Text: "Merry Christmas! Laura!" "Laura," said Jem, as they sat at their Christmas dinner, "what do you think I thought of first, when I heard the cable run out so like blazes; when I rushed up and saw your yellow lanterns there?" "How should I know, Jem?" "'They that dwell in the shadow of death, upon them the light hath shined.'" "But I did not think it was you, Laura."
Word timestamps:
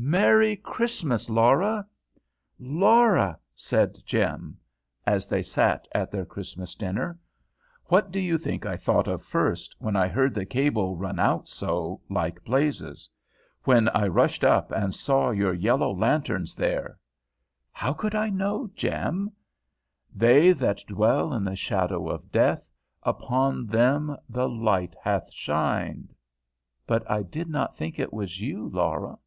"Merry 0.00 0.54
Christmas! 0.54 1.28
Laura!" 1.28 1.84
"Laura," 2.60 3.36
said 3.56 3.98
Jem, 4.06 4.56
as 5.04 5.26
they 5.26 5.42
sat 5.42 5.88
at 5.92 6.12
their 6.12 6.24
Christmas 6.24 6.76
dinner, 6.76 7.18
"what 7.86 8.12
do 8.12 8.20
you 8.20 8.38
think 8.38 8.64
I 8.64 8.76
thought 8.76 9.08
of 9.08 9.22
first, 9.22 9.74
when 9.80 9.96
I 9.96 10.06
heard 10.06 10.34
the 10.34 10.46
cable 10.46 10.96
run 10.96 11.18
out 11.18 11.48
so 11.48 12.00
like 12.08 12.44
blazes; 12.44 13.10
when 13.64 13.88
I 13.88 14.06
rushed 14.06 14.44
up 14.44 14.70
and 14.70 14.94
saw 14.94 15.30
your 15.32 15.52
yellow 15.52 15.90
lanterns 15.92 16.54
there?" 16.54 16.96
"How 17.72 17.92
should 18.00 18.14
I 18.14 18.30
know, 18.30 18.70
Jem?" 18.76 19.32
"'They 20.14 20.52
that 20.52 20.84
dwell 20.86 21.34
in 21.34 21.42
the 21.42 21.56
shadow 21.56 22.08
of 22.08 22.30
death, 22.30 22.70
upon 23.02 23.66
them 23.66 24.16
the 24.28 24.48
light 24.48 24.94
hath 25.02 25.32
shined.'" 25.32 26.14
"But 26.86 27.10
I 27.10 27.24
did 27.24 27.48
not 27.48 27.76
think 27.76 27.98
it 27.98 28.12
was 28.12 28.40
you, 28.40 28.68
Laura." 28.68 29.18